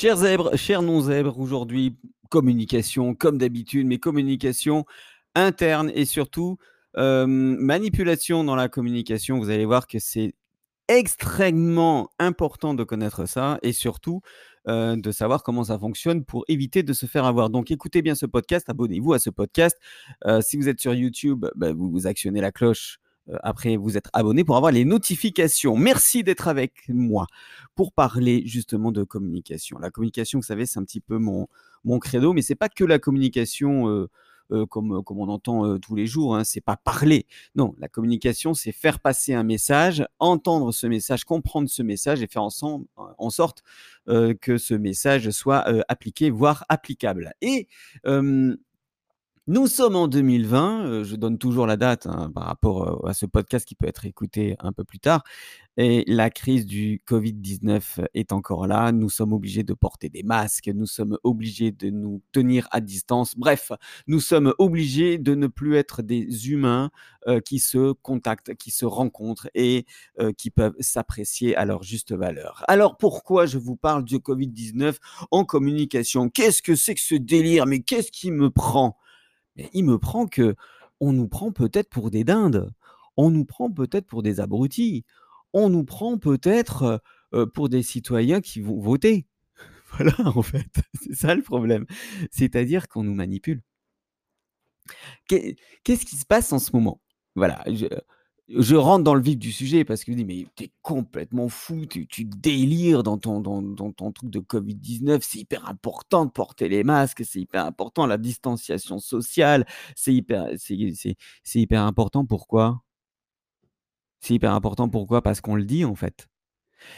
[0.00, 1.96] Chers zèbres, chers non-zèbres, aujourd'hui,
[2.30, 4.84] communication, comme d'habitude, mais communication
[5.34, 6.56] interne et surtout
[6.96, 9.40] manipulation dans la communication.
[9.40, 10.34] Vous allez voir que c'est
[10.86, 14.20] extrêmement important de connaître ça et surtout
[14.68, 17.50] de savoir comment ça fonctionne pour éviter de se faire avoir.
[17.50, 19.76] Donc écoutez bien ce podcast, abonnez-vous à ce podcast.
[20.42, 23.00] Si vous êtes sur YouTube, bah, vous, actionnez la cloche
[23.42, 25.76] après vous êtes abonné pour avoir les notifications.
[25.76, 27.26] Merci d'être avec moi
[27.74, 29.78] pour parler justement de communication.
[29.78, 31.48] La communication, vous savez, c'est un petit peu mon,
[31.84, 34.08] mon credo, mais c'est pas que la communication euh,
[34.50, 37.26] euh, comme, comme on entend tous les jours, hein, c'est pas parler.
[37.54, 42.26] Non, la communication, c'est faire passer un message, entendre ce message, comprendre ce message et
[42.26, 43.62] faire ensemble, en sorte
[44.06, 47.34] que ce message soit appliqué, voire applicable.
[47.42, 47.68] Et
[49.48, 53.14] nous sommes en 2020, euh, je donne toujours la date hein, par rapport euh, à
[53.14, 55.24] ce podcast qui peut être écouté un peu plus tard,
[55.78, 60.68] et la crise du Covid-19 est encore là, nous sommes obligés de porter des masques,
[60.68, 63.72] nous sommes obligés de nous tenir à distance, bref,
[64.06, 66.90] nous sommes obligés de ne plus être des humains
[67.26, 69.86] euh, qui se contactent, qui se rencontrent et
[70.36, 72.64] qui peuvent s'apprécier à leur juste valeur.
[72.68, 74.96] Alors pourquoi je vous parle du Covid-19
[75.30, 76.28] en communication?
[76.28, 77.64] Qu'est-ce que c'est que ce délire?
[77.64, 78.98] Mais qu'est-ce qui me prend?
[79.72, 80.54] Il me prend que
[81.00, 82.72] on nous prend peut-être pour des dindes,
[83.16, 85.04] on nous prend peut-être pour des abrutis,
[85.52, 87.02] on nous prend peut-être
[87.54, 89.26] pour des citoyens qui vont voter.
[89.92, 90.68] Voilà, en fait,
[91.00, 91.86] c'est ça le problème.
[92.30, 93.62] C'est-à-dire qu'on nous manipule.
[95.26, 97.00] Qu'est-ce qui se passe en ce moment?
[97.36, 97.64] Voilà,
[98.76, 102.06] rentre dans le vif du sujet parce que je dis, mais t'es complètement fou, tu,
[102.24, 107.40] délires dans ton, dans, truc de Covid-19, c'est hyper important de porter les masques, c'est
[107.40, 110.48] hyper important la distanciation sociale, c'est hyper,
[111.72, 112.24] important.
[112.24, 112.82] Pourquoi?
[114.20, 115.22] C'est hyper important pourquoi?
[115.22, 116.28] Parce qu'on le dit en fait.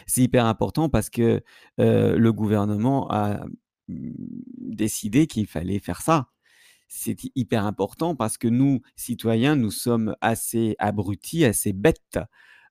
[0.06, 1.42] C'est hyper important parce que
[1.78, 3.44] le gouvernement a
[3.88, 4.12] mmh,
[4.58, 6.28] décidé qu'il fallait faire ça
[6.92, 12.18] c'est hyper important parce que nous, citoyens, nous sommes assez abrutis, assez bêtes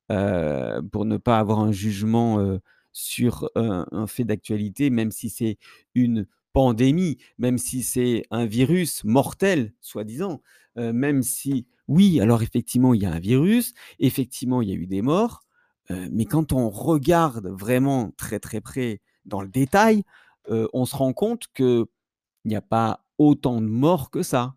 [0.10, 2.60] pour ne pas avoir un jugement
[2.92, 5.58] sur un, fait d'actualité, même si c'est
[5.96, 10.42] une pandémie, même si c'est un virus mortel, soi-disant,
[10.76, 14.88] même si, oui, alors effectivement, il y a un virus, effectivement, il y a eu
[14.88, 15.46] des morts,
[15.90, 20.04] mais quand on regarde vraiment très très près dans le détail,
[20.50, 21.86] on se rend compte que
[22.46, 24.56] il n'y a pas autant de morts que ça.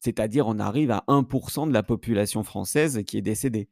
[0.00, 3.70] C'est-à-dire, on arrive à 1% de la population française qui est décédée.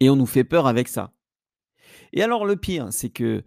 [0.00, 1.12] Et on nous fait peur avec ça.
[2.12, 3.44] Et alors, le pire, c'est que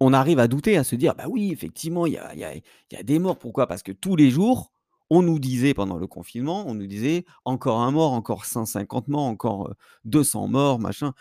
[0.00, 3.38] on arrive à douter, à se dire, bah oui, effectivement, il y a, des morts.
[3.38, 3.66] Pourquoi?
[3.66, 4.72] Parce que tous les jours,
[5.10, 9.24] on nous disait pendant le confinement, on nous disait encore un mort, encore 150 morts,
[9.24, 9.74] encore
[10.04, 11.12] 200 morts, machin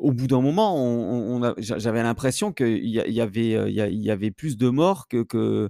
[0.00, 5.08] au bout d'un moment, j'avais l'impression qu'il y, avait, il y, avait plus de morts
[5.08, 5.68] que,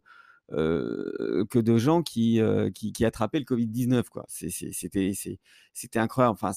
[0.50, 2.40] que de gens qui,
[2.74, 4.04] qui, attrapaient le Covid-19.
[4.28, 5.12] C'était,
[5.72, 6.38] c'était incroyable.
[6.40, 6.52] Enfin.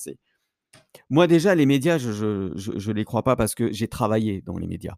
[1.10, 4.68] Moi, déjà, les médias, je ne les crois pas parce que j'ai travaillé dans les
[4.68, 4.96] médias.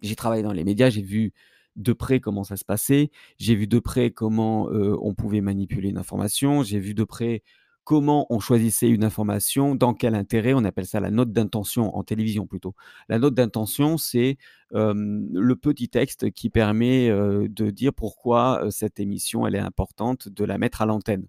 [0.00, 1.32] J'ai travaillé dans les médias, j'ai vu
[1.76, 5.98] de près comment ça se passait, j'ai vu de près comment on pouvait manipuler une
[5.98, 7.42] information, j'ai vu de près
[7.84, 12.04] comment on choisissait une information, dans quel intérêt, on appelle ça la note d'intention en
[12.04, 12.74] télévision plutôt.
[13.08, 14.38] La note d'intention, c'est
[14.70, 20.82] le petit texte qui permet de dire pourquoi cette émission est importante, de la mettre
[20.82, 21.26] à l'antenne.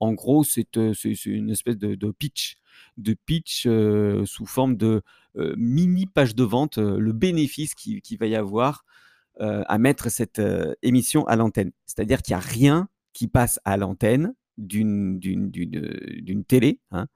[0.00, 0.76] en gros, c'est
[1.24, 2.56] une espèce de, pitch,
[2.98, 5.02] de pitch sous forme de
[5.56, 8.84] mini page de vente, le bénéfice qu'il qui va y avoir
[9.40, 10.42] à mettre cette
[10.82, 11.72] émission à l'antenne.
[11.86, 17.06] C'est-à-dire qu'il n'y a rien qui passe à l'antenne d'une télé hein,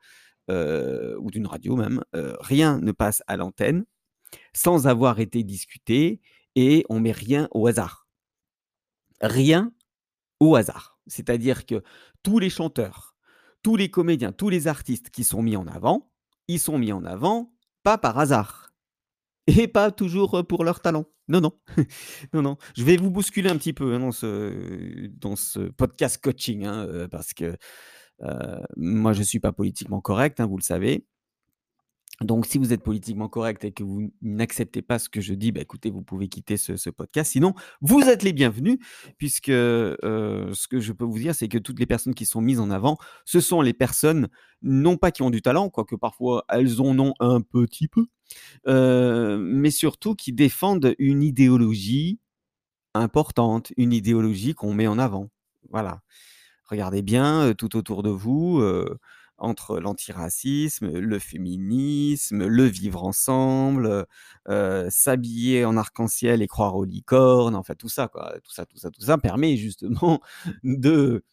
[0.51, 3.85] euh, ou d'une radio même, euh, rien ne passe à l'antenne
[4.55, 6.21] sans avoir été discuté
[6.57, 8.09] et on met rien au hasard.
[9.21, 9.73] Rien
[10.41, 10.99] au hasard.
[11.07, 11.83] C'est-à-dire que
[12.23, 13.17] tous les chanteurs,
[13.63, 16.11] tous les comédiens, tous les artistes qui sont mis en avant,
[16.49, 18.73] ils sont mis en avant pas par hasard
[19.47, 21.05] et pas toujours pour leur talent.
[21.33, 21.53] Non, non,
[22.35, 22.57] non, non.
[22.77, 27.09] Je vais vous bousculer un petit peu hein, dans, ce, dans ce podcast coaching, hein,
[27.11, 27.57] parce que
[28.77, 31.07] moi, je ne suis pas politiquement correct, hein, vous le savez.
[32.21, 35.53] Donc, si vous êtes politiquement correct et que vous n'acceptez pas ce que je dis,
[35.53, 37.33] bah, écoutez, vous pouvez quitter ce, podcast.
[37.33, 38.79] Sinon, vous êtes les bienvenus,
[39.17, 42.61] puisque ce que je peux vous dire, c'est que toutes les personnes qui sont mises
[42.61, 44.29] en avant, ce sont les personnes,
[44.61, 48.07] non pas qui ont du talent, quoique parfois elles en ont un petit peu,
[48.67, 52.19] mais surtout qui défendent une idéologie
[52.95, 55.31] importante, une idéologie qu'on met en avant.
[55.71, 56.03] Voilà.
[56.67, 58.63] Regardez bien tout autour de vous
[59.43, 64.07] entre l'antiracisme, le féminisme, le vivre ensemble,
[64.49, 68.09] euh, s'habiller en arc-en-ciel et croire aux licornes, enfin tout ça.
[68.45, 70.21] Tout ça, tout ça, tout ça permet justement
[70.63, 71.25] de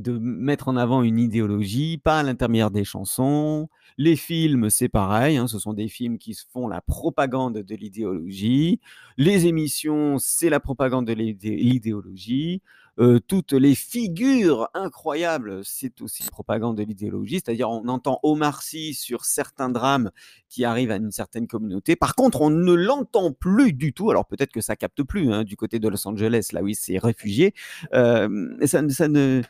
[0.00, 3.68] de mettre en avant une idéologie, pas à l'intermédiaire des chansons.
[3.98, 8.80] Les films, c'est pareil, hein, ce sont des films qui font la propagande de l'idéologie.
[9.16, 12.62] Les émissions, c'est la propagande de l'idéologie.
[12.98, 18.94] Euh, toutes les figures incroyables, c'est aussi propagande de l'idéologie, c'est-à-dire on entend Omar Sy
[18.94, 20.10] sur certains drames
[20.48, 21.96] qui arrivent à une certaine communauté.
[21.96, 24.10] Par contre, on ne l'entend plus du tout.
[24.10, 26.76] Alors peut-être que ça capte plus hein, du côté de Los Angeles, là où il
[26.76, 27.54] s'est réfugié.
[27.92, 29.42] Euh, ça, ne,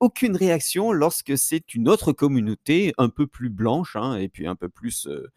[0.00, 4.56] aucune réaction lorsque c'est une autre communauté un peu plus blanche hein, et puis un
[4.56, 5.30] peu plus euh,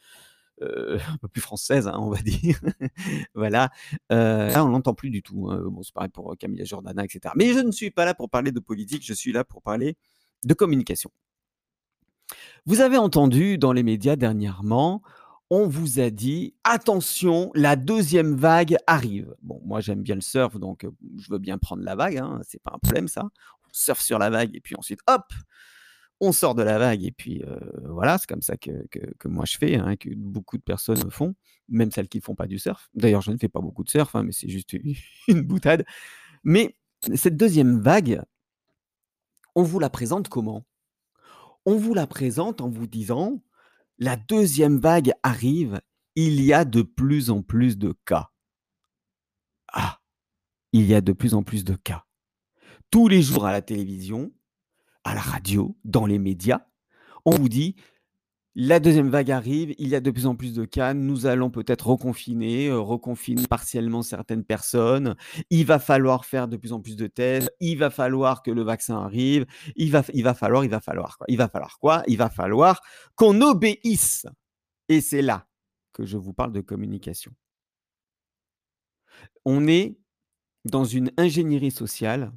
[0.61, 2.59] euh, un peu plus française, hein, on va dire.
[3.35, 3.69] voilà.
[4.11, 5.49] Euh, là, on l'entend plus du tout.
[5.49, 5.63] Hein.
[5.65, 7.33] Bon, c'est pareil pour Camilla Jordana, etc.
[7.35, 9.97] Mais je ne suis pas là pour parler de politique, je suis là pour parler
[10.43, 11.11] de communication.
[12.65, 15.01] Vous avez entendu dans les médias dernièrement,
[15.49, 19.35] on vous a dit attention, la deuxième vague arrive.
[19.41, 20.87] Bon, moi j'aime bien le surf, donc
[21.17, 23.23] je veux bien prendre la vague, hein, c'est pas un problème ça.
[23.25, 25.25] On surfe sur la vague et puis ensuite, hop,
[26.21, 27.43] on sort de la vague et puis
[27.83, 28.71] voilà, c'est comme ça que,
[29.25, 31.35] moi je fais, hein, que beaucoup de personnes font,
[31.67, 32.89] même celles qui ne font pas du surf.
[32.93, 34.73] D'ailleurs, je ne fais pas beaucoup de surf, hein, mais c'est juste
[35.27, 35.83] une boutade.
[36.43, 36.77] Mais
[37.15, 38.21] cette deuxième vague,
[39.55, 40.63] on vous la présente comment?
[41.65, 43.43] On vous la présente en vous disant,
[43.97, 45.81] la deuxième vague arrive,
[46.15, 48.29] il y a de plus en plus de cas.
[49.73, 49.99] Ah,
[50.71, 52.05] il y a de plus en plus de cas.
[52.91, 54.31] Tous les jours à la télévision,
[55.03, 56.61] à la radio, dans les médias,
[57.25, 57.75] on vous dit
[58.53, 61.49] la deuxième vague arrive, il y a de plus en plus de cas, nous allons
[61.49, 65.15] peut-être reconfiner, euh, reconfiner partiellement certaines personnes,
[65.49, 68.61] il va falloir faire de plus en plus de tests, il va falloir que le
[68.61, 69.45] vaccin arrive,
[69.77, 71.25] il va, il va falloir, il va falloir quoi?
[71.29, 72.03] Il va falloir quoi?
[72.07, 72.81] Il va falloir
[73.15, 74.25] qu'on obéisse.
[74.89, 75.47] Et c'est là
[75.93, 77.31] que je vous parle de communication.
[79.45, 79.97] On est
[80.65, 82.33] dans une ingénierie sociale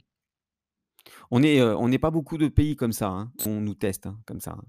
[1.30, 4.52] on n'est pas beaucoup de pays comme ça, hein, on nous teste hein, comme ça.
[4.52, 4.64] Hein.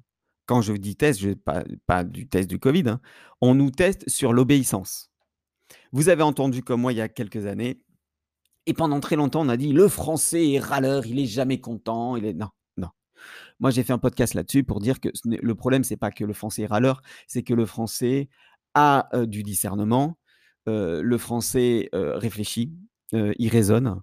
[0.45, 2.97] Quand je dis test, je pas, pas du test du Covid,
[3.41, 5.11] on nous teste sur l'obéissance.
[5.91, 7.81] Vous avez entendu comme moi il y a quelques années,
[8.65, 12.15] et pendant très longtemps, on a dit le français est râleur, il est jamais content,
[12.15, 12.89] il est non, non.
[13.59, 16.33] Moi, j'ai fait un podcast là-dessus pour dire que le problème, c'est pas que le
[16.33, 18.29] français est râleur, c'est que le français
[18.73, 20.17] a du discernement,
[20.67, 22.73] le français réfléchit,
[23.13, 23.99] il raisonne, euh,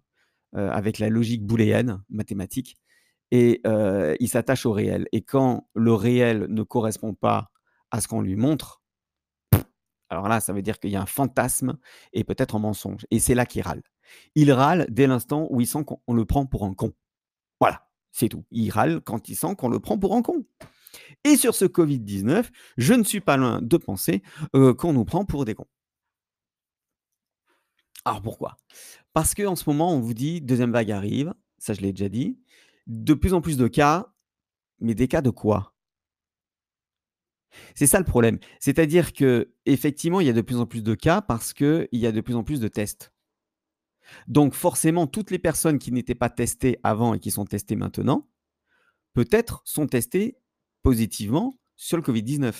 [0.54, 2.76] avec la logique booléenne, mathématique,
[3.32, 5.08] et euh, il s'attache au réel.
[5.10, 7.50] Et quand le réel ne correspond pas
[7.90, 8.82] à ce qu'on lui montre,
[10.10, 11.78] alors là, ça veut dire qu'il y a un fantasme
[12.12, 13.06] et peut-être un mensonge.
[13.10, 13.82] Et c'est là qu'il râle.
[14.34, 16.92] Il râle dès l'instant où il sent qu'on le prend pour un con.
[17.58, 18.44] Voilà, c'est tout.
[18.50, 20.44] Il râle quand il sent qu'on le prend pour un con.
[21.24, 24.22] Et sur ce Covid-19, je ne suis pas loin de penser
[24.54, 25.68] euh, qu'on nous prend pour des cons.
[28.04, 28.56] Alors pourquoi?
[29.12, 32.38] Parce qu'en ce moment, on vous dit deuxième vague arrive, ça je l'ai déjà dit.
[32.86, 34.12] De plus en plus de cas,
[34.80, 35.74] mais des cas de quoi?
[37.74, 38.38] C'est ça le problème.
[38.60, 42.06] C'est-à-dire que effectivement, il y a de plus en plus de cas parce qu'il y
[42.06, 43.12] a de plus en plus de tests.
[44.26, 48.28] Donc forcément, toutes les personnes qui n'étaient pas testées avant et qui sont testées maintenant,
[49.14, 50.38] peut-être sont testées
[50.82, 52.52] positivement sur le Covid-19.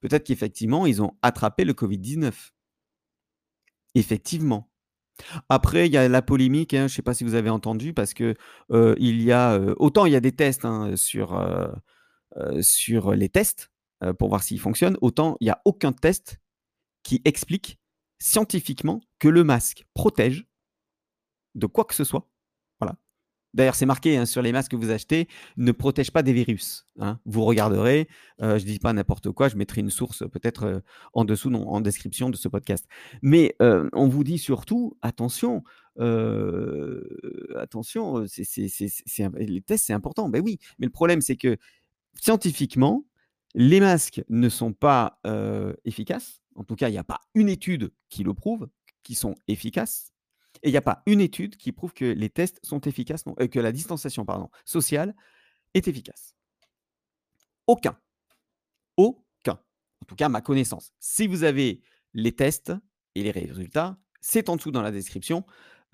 [0.00, 2.32] Peut-être qu'effectivement, ils ont attrapé le Covid-19.
[3.98, 4.70] Effectivement.
[5.48, 7.92] Après, il y a la polémique, hein, je ne sais pas si vous avez entendu,
[7.92, 8.36] parce que
[8.98, 11.36] il y a autant il y a des tests hein, sur,
[12.60, 13.72] sur les tests
[14.18, 16.38] pour voir s'ils fonctionnent, autant il n'y a aucun test
[17.02, 17.80] qui explique
[18.20, 20.46] scientifiquement que le masque protège
[21.56, 22.28] de quoi que ce soit.
[23.54, 25.26] D'ailleurs, c'est marqué hein, sur les masques que vous achetez,
[25.56, 26.86] ne protège pas des virus.
[26.98, 27.18] Hein.
[27.24, 28.08] Vous regarderez,
[28.42, 30.80] euh, je ne dis pas n'importe quoi, je mettrai une source peut-être euh,
[31.14, 32.86] en dessous, non, en description de ce podcast.
[33.22, 35.64] Mais euh, on vous dit surtout, attention,
[37.56, 40.28] attention, les tests, c'est important.
[40.28, 41.56] Ben oui, mais le problème, c'est que
[42.20, 43.04] scientifiquement,
[43.54, 45.20] les masques ne sont pas
[45.84, 46.42] efficaces.
[46.54, 48.68] En tout cas, il n'y a pas une étude qui le prouve,
[49.02, 50.12] qui sont efficaces.
[50.62, 53.48] Et il n'y a pas une étude qui prouve que les tests sont efficaces, euh,
[53.48, 54.26] que la distanciation
[54.64, 55.14] sociale
[55.74, 56.34] est efficace.
[57.66, 57.98] Aucun.
[58.96, 59.58] Aucun.
[60.02, 60.92] En tout cas, ma connaissance.
[60.98, 61.82] Si vous avez
[62.14, 62.72] les tests
[63.14, 65.44] et les résultats, c'est en dessous dans la description,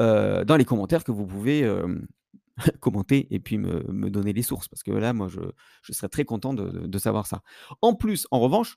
[0.00, 1.62] euh, dans les commentaires que vous pouvez
[2.80, 4.68] commenter et puis me, donner les sources.
[4.68, 7.42] Parce que là, moi, je, serais très content de, savoir ça.
[7.82, 8.76] En plus, en revanche,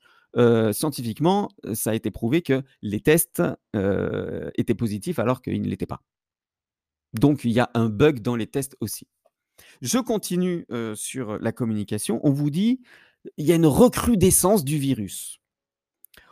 [0.71, 3.41] scientifiquement, ça a été prouvé que les tests
[3.73, 6.03] étaient positifs alors qu'ils ne l'étaient pas.
[7.13, 9.07] Donc, il y a un bug dans les tests aussi.
[9.81, 10.65] Je continue
[10.95, 12.19] sur la communication.
[12.23, 12.81] On vous dit,
[13.37, 15.39] il y a une recrudescence du virus.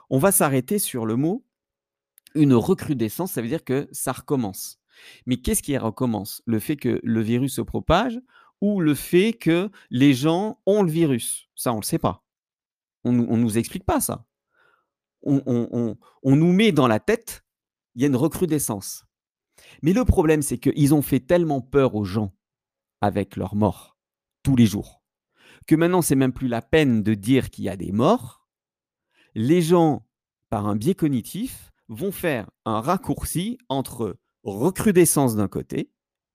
[0.10, 1.44] On va s'arrêter sur le mot
[2.36, 4.78] une recrudescence, ça veut dire que ça recommence.
[5.25, 6.42] Mais qu'est-ce qui recommence?
[6.46, 8.20] Le fait que le virus se propage
[8.62, 11.50] ou le fait que les gens ont le virus?
[11.56, 12.24] Ça, on ne le sait pas.
[13.04, 14.25] On ne nous explique pas ça.
[15.24, 17.44] On, nous met dans la tête,
[17.96, 19.06] il y a une recrudescence.
[19.82, 22.36] Mais le problème, c'est qu'ils ont fait tellement peur aux gens
[23.02, 23.98] avec leur mort
[24.44, 25.06] tous les jours
[25.66, 28.48] que maintenant, c'est même plus la peine de dire qu'il y a des morts.
[29.34, 30.08] Les gens,
[30.50, 34.18] par un biais cognitif, vont faire un raccourci entre
[34.52, 35.90] recrudescence d'un côté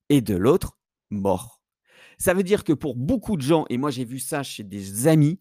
[0.08, 0.78] et de l'autre,
[1.10, 1.60] mort.
[2.18, 5.08] Ça veut dire que pour beaucoup de gens, et moi j'ai vu ça chez des
[5.08, 5.38] amis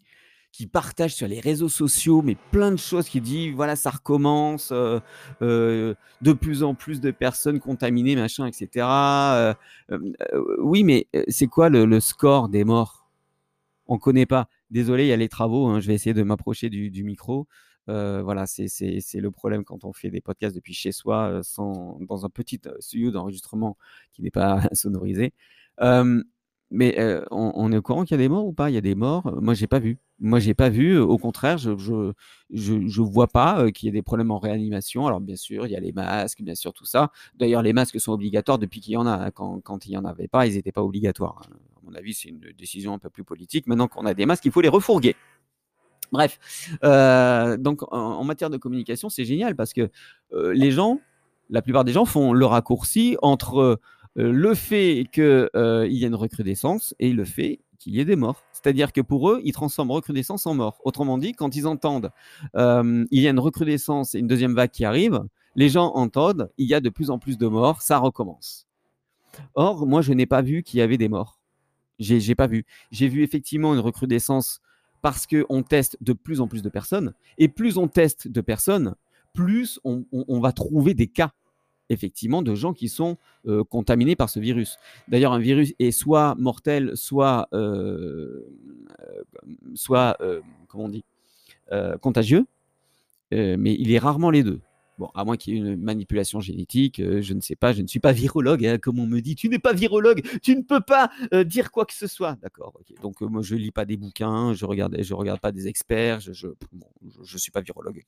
[0.52, 4.72] qui partagent sur les réseaux sociaux, mais plein de choses qui disent voilà, ça recommence,
[4.72, 5.00] euh,
[5.42, 8.88] euh, de plus en plus de personnes contaminées, machin, etc.
[8.88, 9.54] Euh,
[10.60, 13.08] oui, mais c'est quoi le, score des morts?
[13.88, 14.48] On ne connaît pas.
[14.72, 17.48] Désolé, il y a les travaux, hein, je vais essayer de m'approcher du, micro.
[17.90, 18.68] Voilà, c'est
[19.16, 23.12] le problème quand on fait des podcasts depuis chez soi, sans, dans un petit studio
[23.12, 23.78] d'enregistrement
[24.14, 25.34] qui n'est pas sonorisé.
[26.72, 28.70] mais on, est au courant qu'il y a des morts ou pas?
[28.70, 29.42] Il y a des morts?
[29.42, 30.00] Moi, j'ai pas vu.
[30.20, 30.98] Moi, j'ai pas vu.
[31.00, 31.72] Au contraire, je
[32.52, 35.08] je, je, vois pas qu'il y ait des problèmes en réanimation.
[35.08, 37.12] Alors, bien sûr, il y a les masques, bien sûr, tout ça.
[37.36, 39.32] D'ailleurs, les masques sont obligatoires depuis qu'il y en a.
[39.32, 41.48] Quand, quand il y en avait pas, ils n'étaient pas obligatoires.
[41.50, 41.56] Hein.
[41.78, 43.66] À mon avis, c'est une décision un peu plus politique.
[43.68, 45.16] Maintenant qu'on a des masques, il faut les refourguer.
[46.12, 46.40] Bref,
[46.84, 49.90] euh, donc en, matière de communication, c'est génial parce que
[50.34, 51.00] euh, les gens,
[51.50, 53.78] la plupart des gens font le raccourci entre euh,
[54.16, 58.44] le fait qu'il y ait une recrudescence et le fait qu'il y ait des morts.
[58.52, 60.80] C'est-à-dire que pour eux, ils transforment recrudescence en mort.
[60.84, 62.12] Autrement dit, quand ils entendent
[62.56, 65.24] il y a une recrudescence et une deuxième vague qui arrive,
[65.56, 68.68] les gens entendent il y a de plus en plus de morts, ça recommence.
[69.56, 71.40] Or, moi, je n'ai pas vu qu'il y avait des morts.
[72.00, 72.66] J'ai pas vu.
[72.92, 74.62] J'ai vu effectivement une recrudescence
[75.02, 77.14] parce qu'on teste de plus en plus de personnes.
[77.38, 78.96] Et plus on teste de personnes,
[79.34, 81.32] plus on, va trouver des cas,
[81.90, 84.78] effectivement, de gens qui sont euh, contaminés par ce virus.
[85.08, 88.46] D'ailleurs, un virus est soit mortel, soit, euh,
[89.92, 90.42] euh,
[90.74, 91.04] on dit,
[92.02, 92.46] contagieux,
[93.32, 94.60] mais il est rarement les deux.
[95.00, 97.82] Bon, à moins qu'il y ait une manipulation génétique, euh, je ne sais pas, je
[97.82, 100.62] ne suis pas virologue, hein, comme on me dit, tu n'es pas virologue, tu ne
[100.62, 102.38] peux pas euh, dire quoi que ce soit.
[102.42, 106.20] D'accord, donc euh, moi je lis pas des bouquins, je regarde, regarde pas des experts,
[106.20, 106.34] je
[107.24, 108.04] je, suis pas virologue.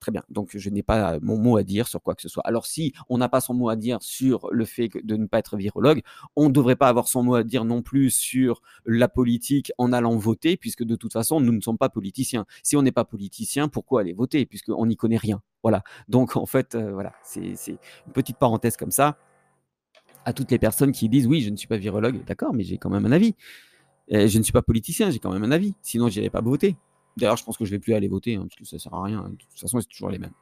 [0.00, 2.42] Très bien, donc je n'ai pas mon mot à dire sur quoi que ce soit.
[2.44, 5.38] Alors si on n'a pas son mot à dire sur le fait de ne pas
[5.38, 6.02] être virologue,
[6.34, 9.92] on ne devrait pas avoir son mot à dire non plus sur la politique en
[9.92, 12.44] allant voter, puisque de toute façon nous ne sommes pas politiciens.
[12.64, 15.40] Si on n'est pas politicien, pourquoi aller voter, puisqu'on n'y connaît rien?
[15.64, 15.82] Voilà.
[16.08, 19.16] Donc en fait, euh, voilà, c'est une petite parenthèse comme ça
[20.26, 22.78] à toutes les personnes qui disent oui, je ne suis pas virologue, d'accord, mais j'ai
[22.78, 23.34] quand même un avis.
[24.10, 25.74] je ne suis pas politicien, j'ai quand même un avis.
[25.82, 26.76] Sinon, je n'irai pas voter.
[27.16, 28.80] D'ailleurs, je pense que je ne vais plus aller voter, hein, parce que ça ne
[28.80, 29.22] sert à rien.
[29.22, 30.34] De toute façon, c'est toujours les mêmes.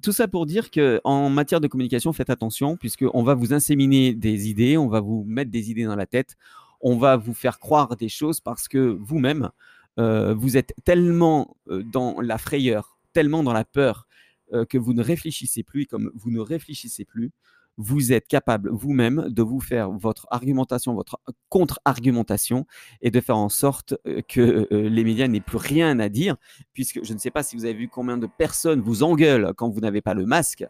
[0.00, 4.48] tout ça pour dire qu'en matière de communication, faites attention, puisqu'on va vous inséminer des
[4.48, 6.36] idées, on va vous mettre des idées dans la tête,
[6.80, 9.50] on va vous faire croire des choses parce que vous-même,
[9.98, 14.06] euh, vous êtes tellement euh, dans la frayeur, tellement dans la peur
[14.52, 17.32] euh, que vous ne réfléchissez plus, et comme vous ne réfléchissez plus,
[17.78, 21.18] vous êtes capable vous-même de vous faire votre argumentation, votre
[21.48, 22.66] contre-argumentation
[23.00, 26.36] et de faire en sorte euh, que euh, les médias n'aient plus rien à dire,
[26.74, 29.70] puisque je ne sais pas si vous avez vu combien de personnes vous engueulent quand
[29.70, 30.66] vous n'avez pas le masque.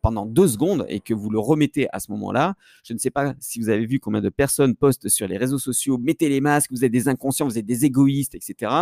[0.00, 2.54] Pendant deux secondes et que vous le remettez à ce moment-là.
[2.84, 5.58] Je ne sais pas si vous avez vu combien de personnes postent sur les réseaux
[5.58, 8.72] sociaux, mettez les masques, vous êtes des inconscients, vous êtes des égoïstes, etc.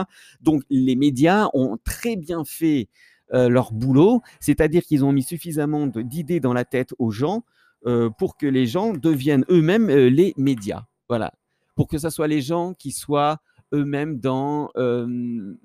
[0.43, 2.89] Donc les médias ont très bien fait
[3.33, 7.43] euh, leur boulot, c'est-à-dire qu'ils ont mis suffisamment d'idées dans la tête aux gens
[7.87, 10.85] euh, pour que les gens deviennent eux-mêmes euh, les médias.
[11.09, 11.33] Voilà,
[11.75, 13.41] pour que ce soit les gens qui soient
[13.73, 15.57] eux-mêmes dans le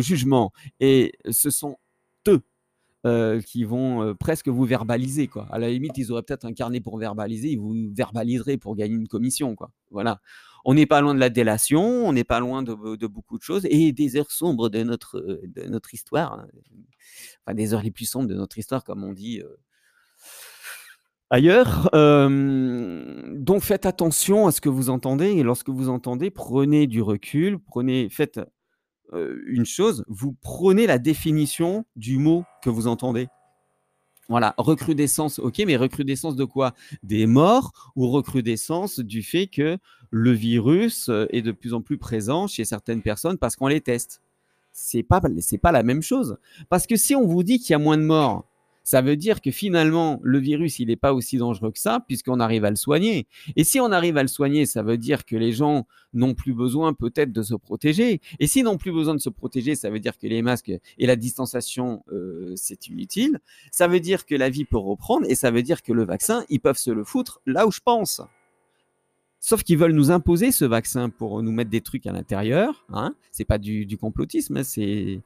[0.00, 0.52] jugement.
[0.78, 1.78] Et ce sont
[2.28, 2.42] eux
[3.04, 5.28] qui vont presque vous verbaliser.
[5.28, 5.46] Quoi.
[5.50, 8.96] À la limite, ils auraient peut-être un carnet pour verbaliser, ils vous verbaliseraient pour gagner
[8.96, 9.54] une commission.
[9.54, 9.70] Quoi.
[9.90, 10.20] Voilà
[10.64, 13.66] on n'est pas loin de la délation, on n'est pas loin de, beaucoup de choses
[13.70, 16.46] et des heures sombres de notre, de notre histoire, hein,
[17.46, 19.56] enfin des heures les plus sombres de notre histoire, comme on dit euh,
[21.30, 21.90] ailleurs.
[21.94, 27.58] donc faites attention à ce que vous entendez et lorsque vous entendez, prenez du recul,
[27.58, 28.40] prenez, faites
[29.12, 33.28] une chose, vous prenez la définition du mot que vous entendez.
[34.28, 36.74] Voilà, recrudescence, ok, mais recrudescence de quoi?
[37.02, 39.78] Des morts ou recrudescence du fait que
[40.10, 44.20] le virus est de plus en plus présent chez certaines personnes parce qu'on les teste?
[44.72, 46.36] C'est pas, pas la même chose.
[46.68, 48.44] Parce que si on vous dit qu'il y a moins de morts,
[48.88, 52.40] ça veut dire que finalement, le virus, il n'est pas aussi dangereux que ça, puisqu'on
[52.40, 53.26] arrive à le soigner.
[53.54, 56.54] Et si on arrive à le soigner, ça veut dire que les gens n'ont plus
[56.54, 58.22] besoin peut-être de se protéger.
[58.40, 61.06] Et s'ils n'ont plus besoin de se protéger, ça veut dire que les masques et
[61.06, 63.40] la distanciation, euh, c'est inutile.
[63.72, 66.46] Ça veut dire que la vie peut reprendre et ça veut dire que le vaccin,
[66.48, 68.22] ils peuvent se le foutre là où je pense.
[69.38, 72.86] Sauf qu'ils veulent nous imposer ce vaccin pour nous mettre des trucs à l'intérieur.
[72.88, 73.14] Hein.
[73.32, 74.62] C'est pas du, complotisme, hein.
[74.64, 75.20] c'est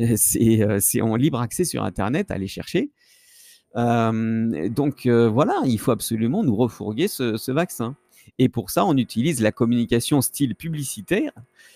[0.00, 2.90] euh, c'est en libre accès sur Internet, allez chercher.
[3.74, 7.96] Donc voilà, il faut absolument nous refourguer ce, vaccin.
[8.38, 11.32] Et pour ça, on utilise la communication style publicitaire,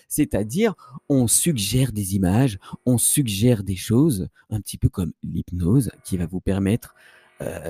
[0.07, 0.75] c'est-à-dire
[1.09, 6.27] on suggère des images, on suggère des choses, un petit peu comme l'hypnose, qui va
[6.27, 6.93] vous permettre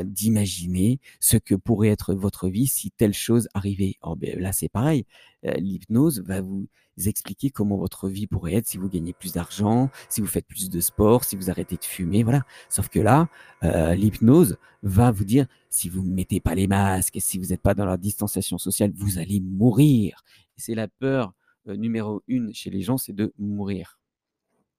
[0.03, 3.95] d'imaginer ce que pourrait être votre vie si telle chose arrivait.
[4.01, 5.05] Oh, ben, là, c'est pareil.
[5.43, 6.67] L'hypnose va vous
[7.05, 10.69] expliquer comment votre vie pourrait être si vous gagnez plus d'argent, si vous faites plus
[10.69, 12.43] de sport, si vous arrêtez de fumer, voilà.
[12.69, 13.29] Sauf que là,
[13.63, 17.61] euh, l'hypnose va vous dire si vous ne mettez pas les masques, si vous n'êtes
[17.61, 20.23] pas dans la distanciation sociale, vous allez mourir.
[20.57, 21.33] c'est la peur
[21.67, 23.99] euh, numéro une chez les gens, c'est de mourir.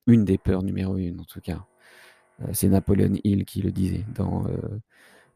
[0.07, 1.67] Une des peurs numéro une, en tout cas.
[2.43, 4.47] Euh, c'est Napoléon Hill qui le disait dans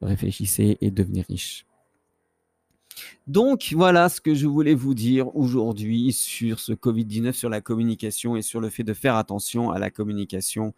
[0.00, 1.66] Réfléchissez et devenir riche.
[3.26, 8.36] Donc voilà ce que je voulais vous dire aujourd'hui sur ce Covid-19, sur la communication
[8.36, 10.74] et sur le fait de faire attention à la communication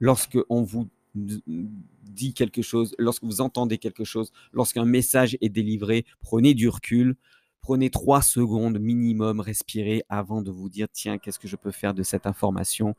[0.00, 6.06] lorsque on vous dit quelque chose, lorsque vous entendez quelque chose, lorsqu'un message est délivré,
[6.22, 7.16] prenez du recul,
[7.60, 11.94] prenez trois secondes minimum, respirez avant de vous dire tiens, qu'est-ce que je peux faire
[11.94, 12.96] de cette information?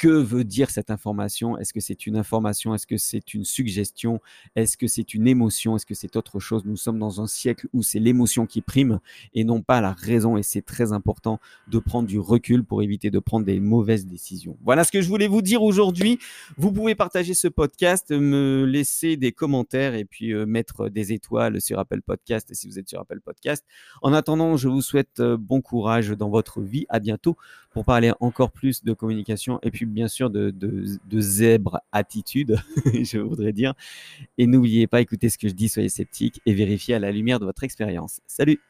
[0.00, 1.58] Que veut dire cette information?
[1.58, 2.74] Est-ce que c'est une information?
[2.74, 4.18] Est-ce que c'est une suggestion?
[4.56, 5.76] Est-ce que c'est une émotion?
[5.76, 6.62] Est-ce que c'est autre chose?
[6.64, 9.00] Nous sommes dans un siècle où c'est l'émotion qui prime
[9.34, 10.38] et non pas la raison.
[10.38, 11.38] Et c'est très important
[11.68, 14.56] de prendre du recul pour éviter de prendre des mauvaises décisions.
[14.64, 16.18] Voilà ce que je voulais vous dire aujourd'hui.
[16.56, 21.60] Vous pouvez partager ce podcast, me laisser des commentaires et puis euh, mettre des étoiles
[21.60, 23.66] sur Apple Podcast si vous êtes sur Apple Podcast.
[24.00, 26.86] En attendant, je vous souhaite euh, bon courage dans votre vie.
[26.88, 27.36] À bientôt
[27.70, 32.58] pour parler encore plus de communication et puis bien sûr de, de, zèbre attitude,
[32.94, 33.74] je voudrais dire.
[34.38, 37.40] Et n'oubliez pas, écoutez ce que je dis, soyez sceptiques et vérifiez à la lumière
[37.40, 38.20] de votre expérience.
[38.26, 38.60] Salut